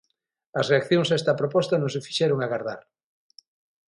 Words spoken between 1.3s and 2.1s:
proposta non se